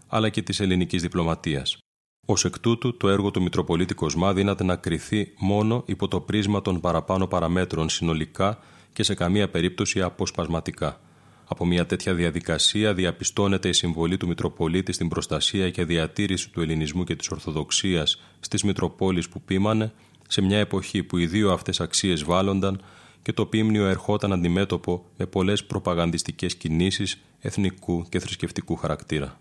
αλλά 0.09 0.29
και 0.29 0.43
της 0.43 0.61
ελληνικής 0.61 1.03
διπλωματίας. 1.03 1.79
Ω 2.27 2.35
εκ 2.45 2.59
τούτου, 2.59 2.97
το 2.97 3.09
έργο 3.09 3.31
του 3.31 3.43
Μητροπολίτη 3.43 3.95
Κοσμά 3.95 4.33
δύναται 4.33 4.65
να 4.65 4.77
κριθεί 4.77 5.33
μόνο 5.39 5.83
υπό 5.87 6.09
το 6.09 6.21
πρίσμα 6.21 6.63
των 6.63 6.81
παραπάνω 6.81 7.27
παραμέτρων 7.27 7.89
συνολικά 7.89 8.59
και 8.97 9.03
σε 9.03 9.15
καμία 9.15 9.49
περίπτωση 9.49 10.03
αποσπασματικά. 10.03 11.01
Από 11.45 11.67
μια 11.67 11.87
τέτοια 11.87 12.15
διαδικασία 12.15 12.95
διαπιστώνεται 12.95 13.69
η 13.69 13.73
συμβολή 13.73 14.17
του 14.17 14.27
Μητροπολίτη 14.27 14.93
στην 14.93 15.09
προστασία 15.09 15.71
και 15.71 15.85
διατήρηση 15.85 16.51
του 16.51 16.61
ελληνισμού 16.61 17.05
και 17.05 17.17
της 17.17 17.31
Ορθοδοξίας 17.31 18.23
στις 18.41 18.63
Μητροπόλεις 18.63 19.29
που 19.29 19.43
πείμανε, 19.43 19.93
σε 20.29 20.41
μια 20.41 20.59
εποχή 20.59 21.03
που 21.03 21.19
οι 21.19 21.27
δύο 21.27 21.53
αυτές 21.53 21.81
αξίες 21.81 22.25
βάλλονταν 22.25 22.83
και 23.23 23.33
το 23.33 23.47
πίμνιο 23.47 23.87
ερχόταν 23.87 24.33
αντιμέτωπο 24.33 25.05
με 25.17 25.27
πολλές 25.27 25.65
προπαγανδιστικές 25.65 26.55
κινήσεις 26.55 27.21
εθνικού 27.41 28.07
και 28.09 28.19
θρησκευτικού 28.19 28.77
χαρακτήρα. 28.77 29.41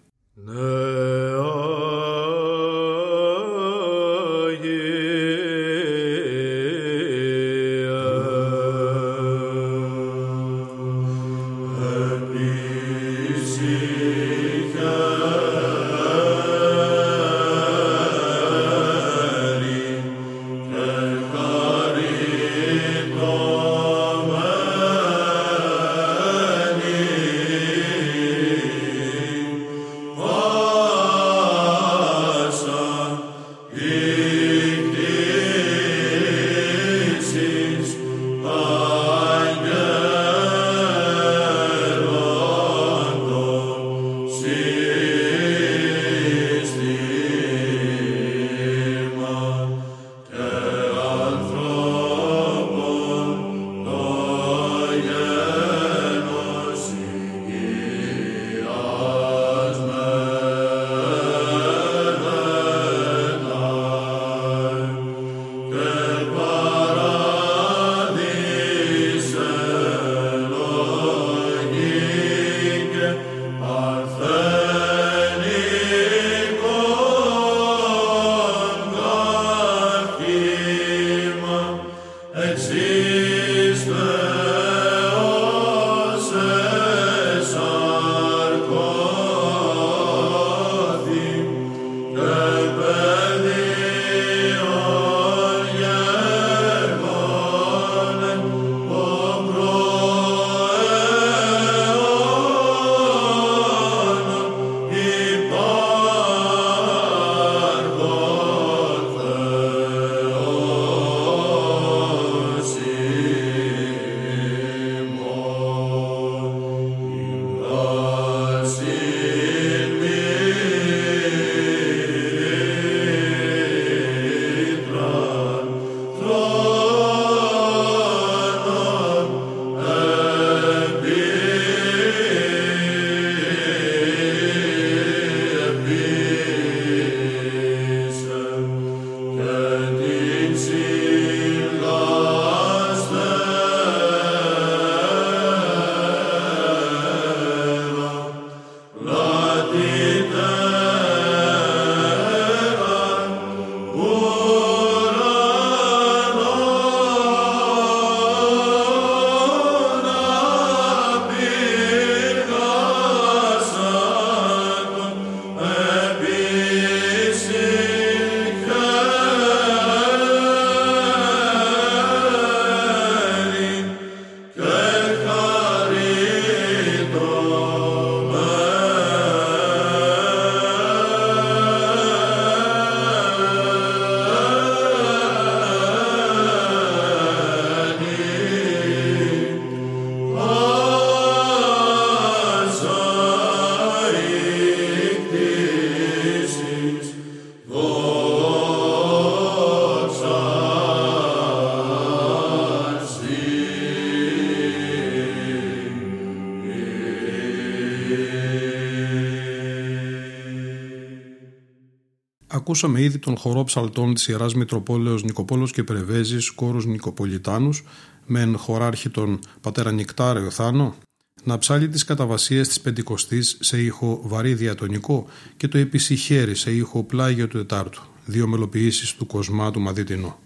Ακούσαμε 212.76 213.02
ήδη 213.02 213.20
τον 213.20 213.38
χορό 213.38 213.64
ψαλτών 213.64 214.14
της 214.14 214.28
Ιεράς 214.28 214.54
Μητροπόλεως 214.54 215.24
Νικοπόλεω 215.24 215.68
και 215.68 215.84
Πρεβέζης, 215.84 216.50
κόρου 216.50 216.82
Νικοπολιτάνους, 216.88 217.84
με 218.26 218.54
χωράρχη 218.58 219.10
τον 219.10 219.40
πατέρα 219.62 219.92
Νικτάριο 219.92 220.50
Θάνο, 220.50 220.96
να 221.44 221.58
ψάλει 221.58 221.90
τις 221.90 222.04
καταβασίες 222.04 222.68
της 222.68 222.82
Πεντηκοστής 222.82 223.58
σε 223.60 223.82
ήχο 223.82 224.22
βαρύ 224.24 224.54
διατονικό 224.54 225.26
και 225.58 225.68
το 225.68 225.78
επισυχέρι 225.78 226.56
σε 226.56 226.72
ήχο 226.72 227.04
πλάγιο 227.04 227.48
του 227.48 227.58
Τετάρτου, 227.58 228.02
δύο 228.26 228.48
μελοποιήσεις 228.48 229.14
του 229.14 229.26
Κοσμά 229.26 229.72
του 229.72 229.80
Μαδίτινο. 229.80 230.40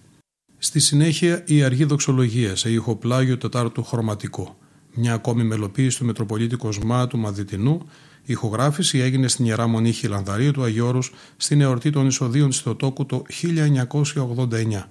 Στη 0.57 0.79
συνέχεια 0.79 1.43
η 1.47 1.63
αργή 1.63 1.83
δοξολογία 1.83 2.55
σε 2.55 2.71
ήχο 2.71 2.95
πλάγιο 2.95 3.37
Τετάρτου 3.37 3.83
χρωματικό, 3.83 4.57
μια 4.93 5.13
ακόμη 5.13 5.43
μελοποίηση 5.43 5.97
του 5.97 6.05
Μητροπολίτη 6.05 6.55
Κοσμά 6.55 7.07
του 7.07 7.17
Μαδιτινού 7.17 7.89
η 8.29 8.31
ηχογράφηση 8.31 8.97
έγινε 8.99 9.27
στην 9.27 9.45
Ιερά 9.45 9.67
Μονή 9.67 9.91
Χιλανδαρίου 9.91 10.51
του 10.51 10.63
Αγιώρους 10.63 11.11
στην 11.37 11.61
εορτή 11.61 11.89
των 11.89 12.07
εισοδίων 12.07 12.49
της 12.49 12.59
Θεοτόκου 12.59 13.05
το 13.05 13.23
1989, 13.41 14.89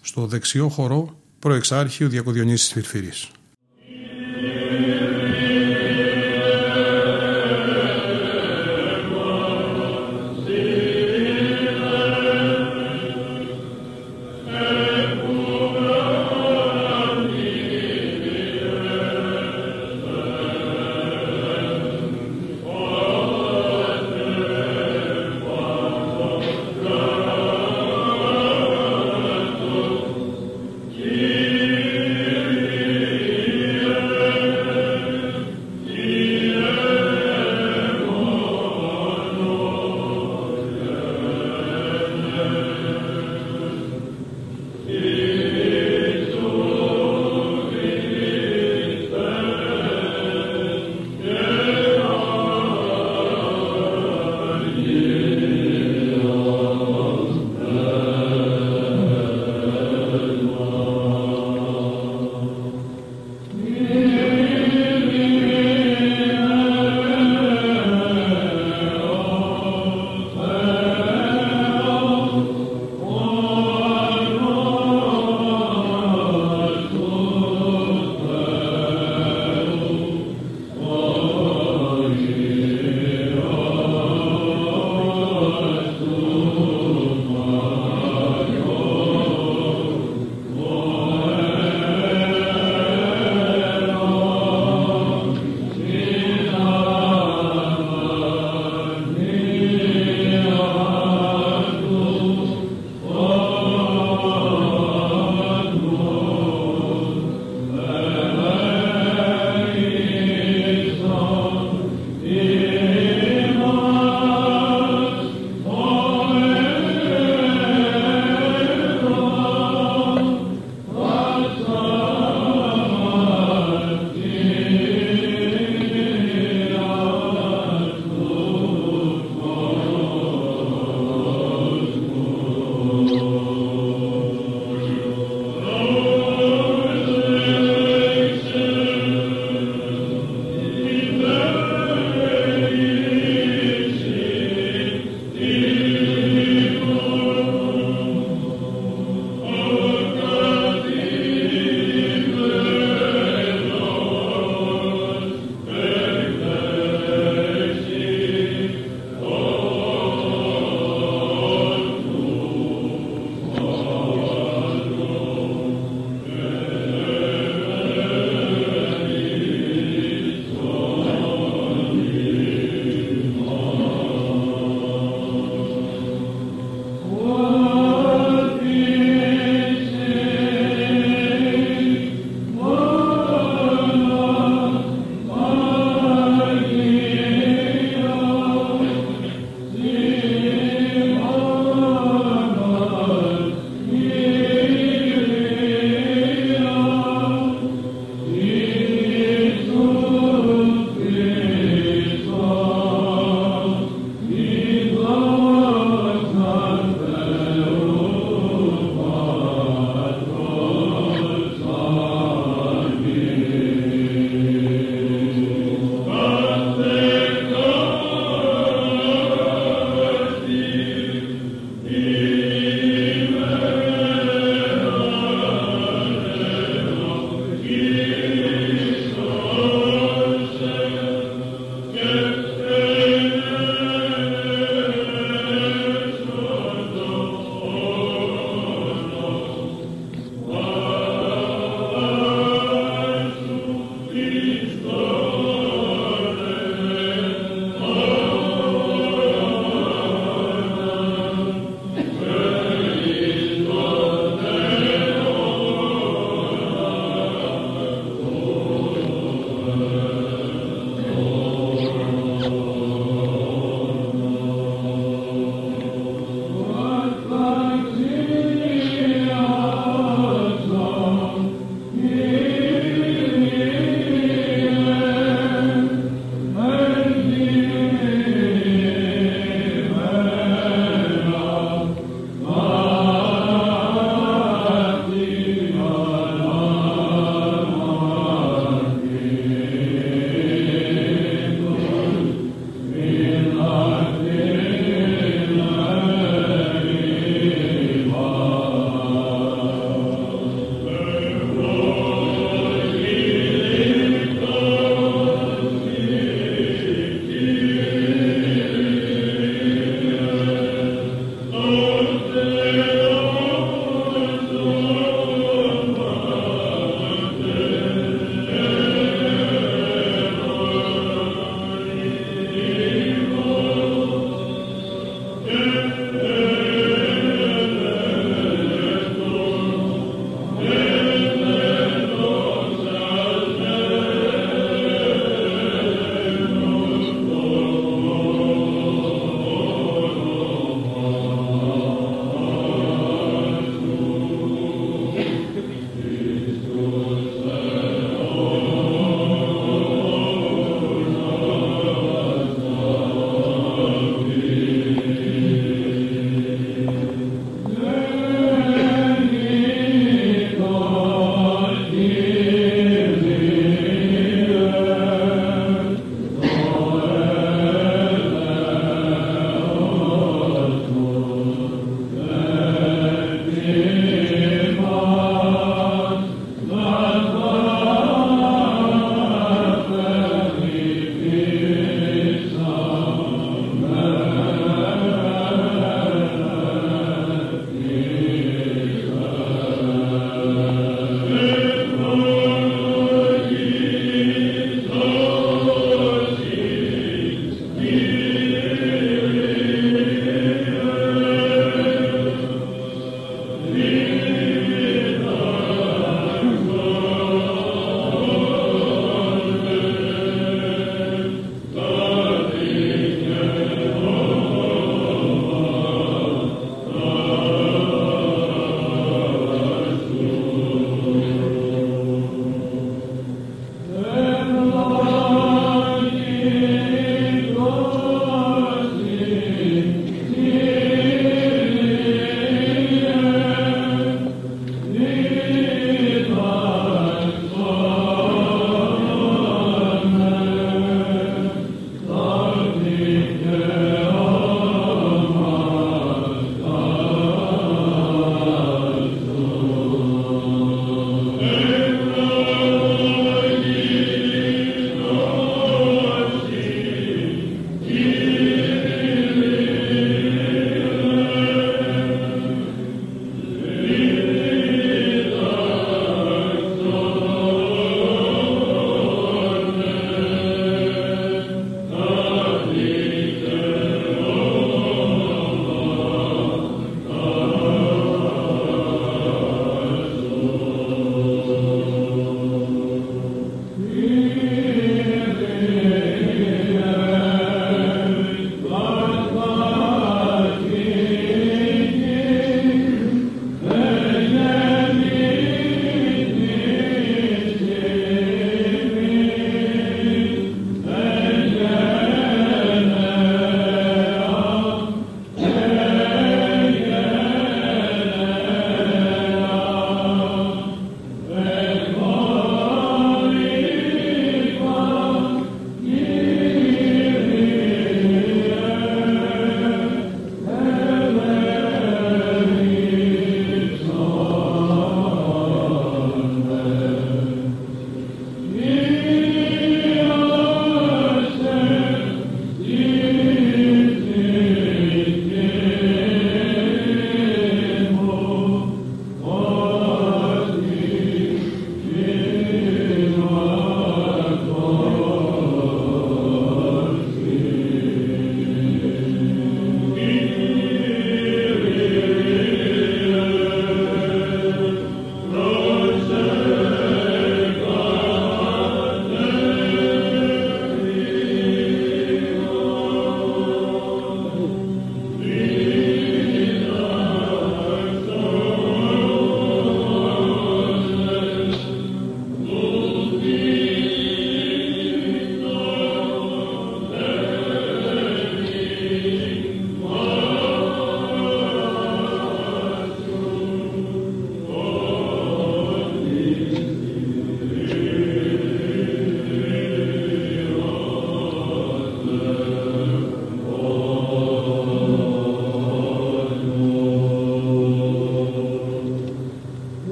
στο 0.00 0.26
δεξιό 0.26 0.68
χορό 0.68 1.18
προεξάρχειο 1.38 2.08
Διακοδιονύσης 2.08 2.72
Φυρφύρης. 2.72 3.30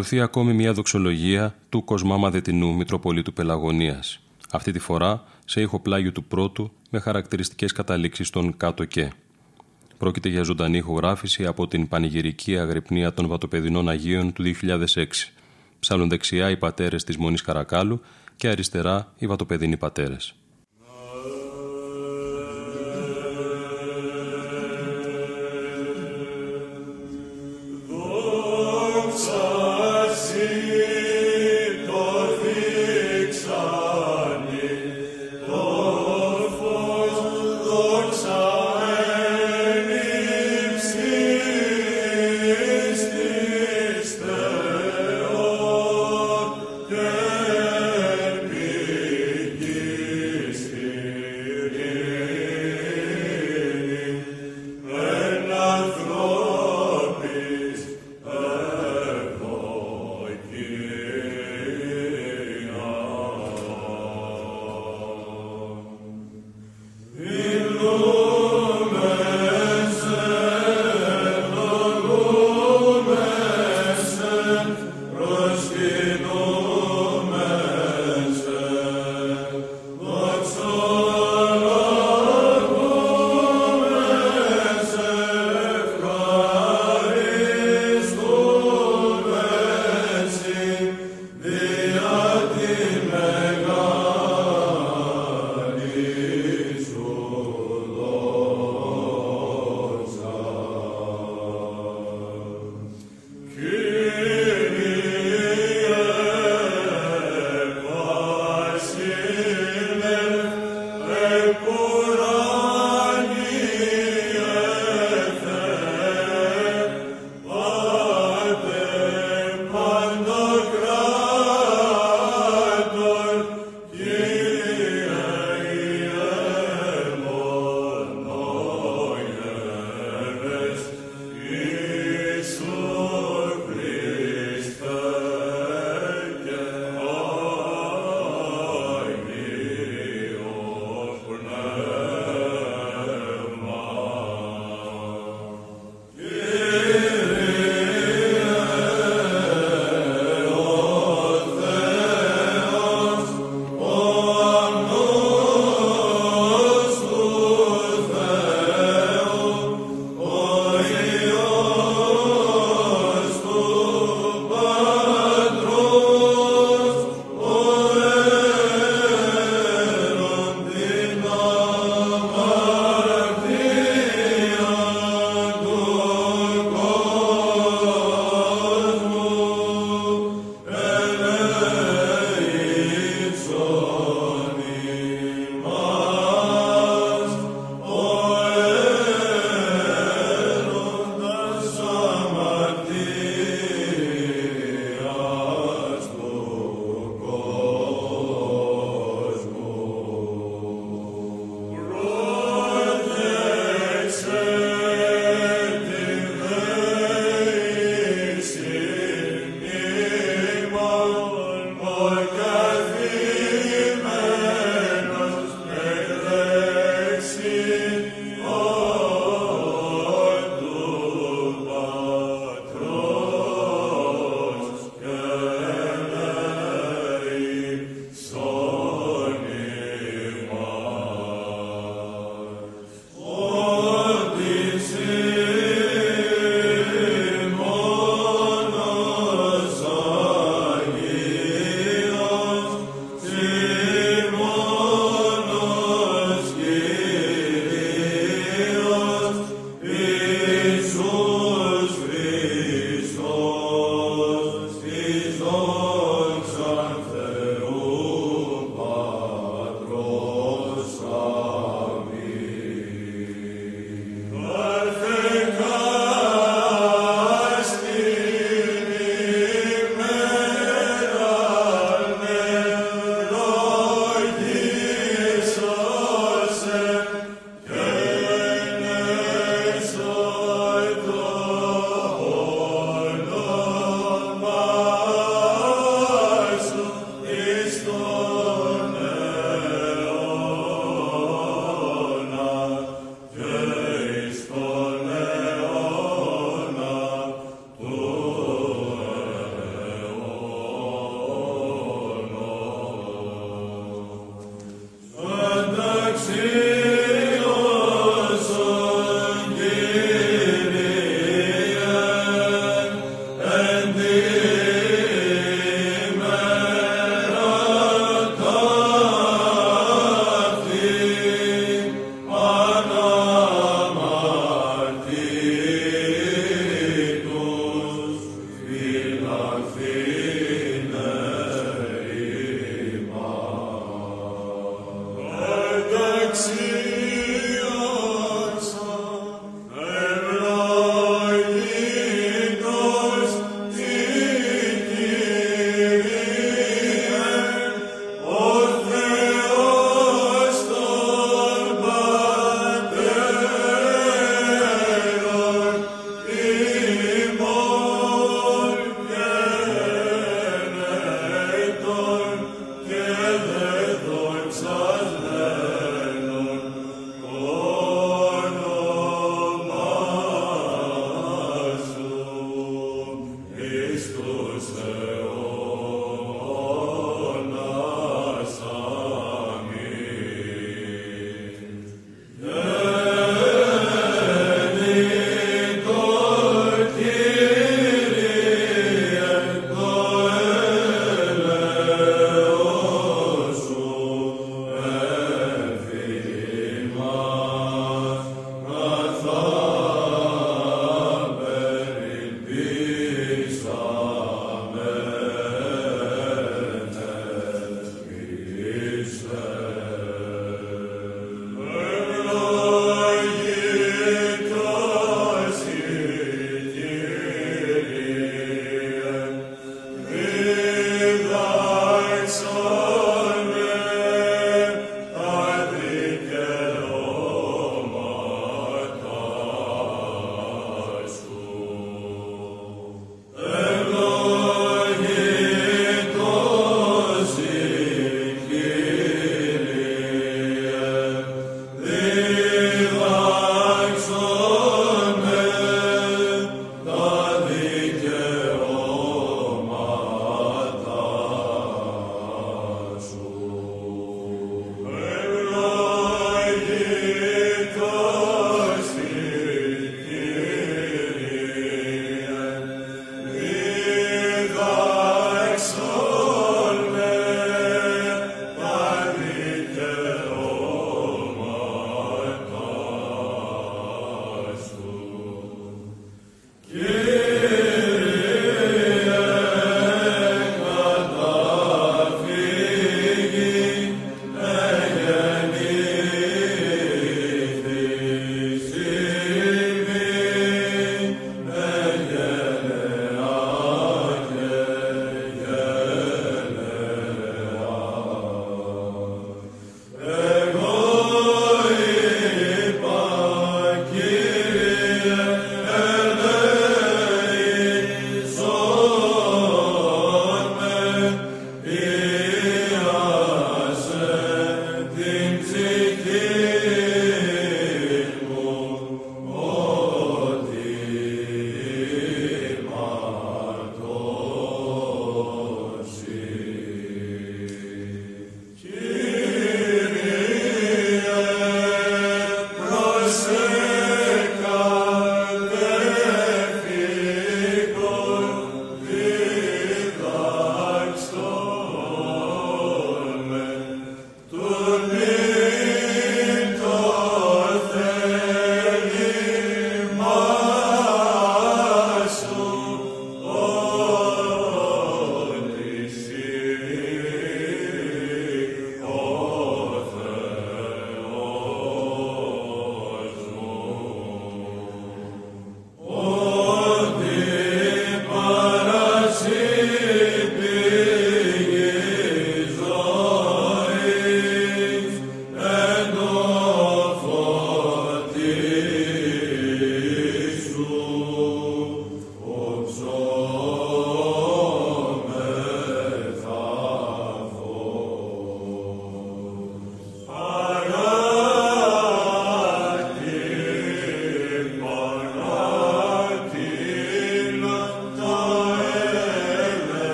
Ακολουθεί 0.00 0.20
ακόμη 0.20 0.52
μια 0.52 0.72
δοξολογία 0.72 1.54
του 1.68 1.84
Κοσμά 1.84 2.16
Μαδετινού 2.16 2.74
Μητροπολίτου 2.74 3.32
Πελαγωνίας. 3.32 4.20
Αυτή 4.50 4.72
τη 4.72 4.78
φορά 4.78 5.24
σε 5.44 5.60
ήχο 5.60 5.80
πλάγιου 5.80 6.12
του 6.12 6.24
πρώτου 6.24 6.72
με 6.90 6.98
χαρακτηριστικές 6.98 7.72
καταλήξεις 7.72 8.30
των 8.30 8.56
κάτω 8.56 8.84
και. 8.84 9.12
Πρόκειται 9.98 10.28
για 10.28 10.42
ζωντανή 10.42 10.76
ηχογράφηση 10.76 11.46
από 11.46 11.68
την 11.68 11.88
πανηγυρική 11.88 12.58
αγρυπνία 12.58 13.12
των 13.12 13.26
Βατοπεδινών 13.26 13.88
Αγίων 13.88 14.32
του 14.32 14.42
2006. 14.42 15.06
Ψάλλουν 15.80 16.08
δεξιά 16.08 16.50
οι 16.50 16.56
πατέρες 16.56 17.04
της 17.04 17.16
Μονής 17.16 17.42
Καρακάλου 17.42 18.00
και 18.36 18.48
αριστερά 18.48 19.12
οι 19.18 19.26
Βατοπεδινοί 19.26 19.76
πατέρες. 19.76 20.34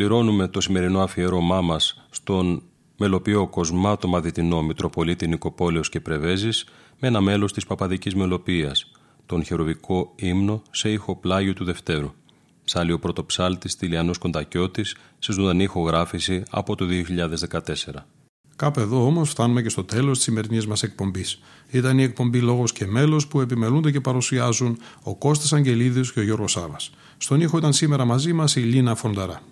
Ολοκληρώνουμε 0.00 0.48
το 0.48 0.60
σημερινό 0.60 1.00
αφιέρωμά 1.00 1.60
μας 1.60 2.06
στον 2.10 2.62
μελοποιό 2.98 3.46
Κοσμάτο 3.46 4.08
Μαδιτινό 4.08 4.62
Μητροπολίτη 4.62 5.28
Νικοπόλεως 5.28 5.88
και 5.88 6.00
Πρεβέζης 6.00 6.66
με 7.00 7.08
ένα 7.08 7.20
μέλος 7.20 7.52
της 7.52 7.66
Παπαδικής 7.66 8.14
Μελοποίησης, 8.14 8.90
τον 9.26 9.44
χεροβικό 9.44 10.12
ύμνο 10.16 10.62
σε 10.70 10.90
ήχο 10.90 11.16
πλάγιο 11.16 11.52
του 11.52 11.64
Δευτέρου. 11.64 12.12
Σάλει 12.64 12.92
ο 12.92 12.98
πρωτοψάλτης 12.98 13.76
Τηλιανός 13.76 14.18
Κοντακιώτης 14.18 14.96
σε 15.18 15.32
ζωντανή 15.32 15.62
ηχογράφηση 15.62 16.42
από 16.50 16.74
το 16.74 16.86
2014. 16.86 18.06
Κάπου 18.56 18.80
εδώ 18.80 19.06
όμως 19.06 19.30
φτάνουμε 19.30 19.62
και 19.62 19.68
στο 19.68 19.84
τέλος 19.84 20.16
της 20.16 20.24
σημερινής 20.24 20.66
μας 20.66 20.82
εκπομπής. 20.82 21.40
Ήταν 21.70 21.98
η 21.98 22.02
εκπομπή 22.02 22.40
Λόγος 22.40 22.72
και 22.72 22.86
Μέλος 22.86 23.26
που 23.26 23.40
επιμελούνται 23.40 23.90
και 23.90 24.00
παρουσιάζουν 24.00 24.78
ο 25.02 25.16
Κώστας 25.16 25.52
Αγγελίδης 25.52 26.12
και 26.12 26.20
ο 26.20 26.22
Γιώργος 26.22 26.52
Σάβα. 26.52 26.76
Στον 27.16 27.40
ήχο 27.40 27.58
ήταν 27.58 27.72
σήμερα 27.72 28.04
μαζί 28.04 28.32
μας 28.32 28.56
η 28.56 28.60
Λίνα 28.60 28.94
Φονταρά. 28.94 29.42